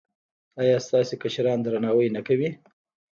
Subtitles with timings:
[0.61, 2.49] ایا ستاسو کشران درناوی نه کوي؟